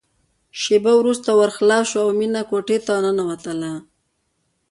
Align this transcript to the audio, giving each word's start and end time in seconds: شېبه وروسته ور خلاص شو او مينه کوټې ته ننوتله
شېبه 0.61 0.91
وروسته 0.99 1.29
ور 1.39 1.49
خلاص 1.57 1.83
شو 1.91 1.99
او 2.03 2.09
مينه 2.19 2.41
کوټې 2.49 2.77
ته 2.85 2.93
ننوتله 3.03 3.73